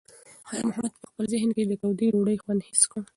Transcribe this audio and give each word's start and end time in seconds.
خیر 0.49 0.63
محمد 0.69 0.93
په 1.01 1.05
خپل 1.09 1.23
ذهن 1.33 1.49
کې 1.55 1.63
د 1.65 1.73
تودې 1.81 2.07
ډوډۍ 2.13 2.37
خوند 2.43 2.61
حس 2.67 2.81
کړ. 2.91 3.01